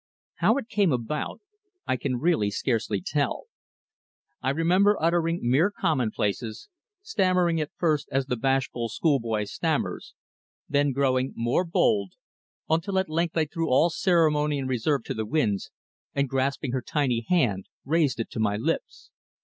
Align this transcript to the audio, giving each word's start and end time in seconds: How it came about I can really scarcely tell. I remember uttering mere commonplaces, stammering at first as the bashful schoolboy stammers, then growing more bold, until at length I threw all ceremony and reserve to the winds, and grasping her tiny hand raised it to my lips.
How 0.37 0.57
it 0.57 0.67
came 0.67 0.91
about 0.91 1.41
I 1.85 1.95
can 1.95 2.15
really 2.15 2.49
scarcely 2.49 3.03
tell. 3.05 3.43
I 4.41 4.49
remember 4.49 4.97
uttering 4.99 5.41
mere 5.43 5.69
commonplaces, 5.69 6.69
stammering 7.03 7.61
at 7.61 7.69
first 7.77 8.09
as 8.11 8.25
the 8.25 8.35
bashful 8.35 8.89
schoolboy 8.89 9.43
stammers, 9.43 10.15
then 10.67 10.91
growing 10.91 11.33
more 11.35 11.63
bold, 11.63 12.13
until 12.67 12.97
at 12.97 13.09
length 13.09 13.37
I 13.37 13.45
threw 13.45 13.69
all 13.71 13.91
ceremony 13.91 14.57
and 14.57 14.67
reserve 14.67 15.03
to 15.03 15.13
the 15.13 15.23
winds, 15.23 15.69
and 16.15 16.27
grasping 16.27 16.71
her 16.71 16.81
tiny 16.81 17.23
hand 17.29 17.67
raised 17.85 18.19
it 18.19 18.31
to 18.31 18.39
my 18.39 18.57
lips. 18.57 19.11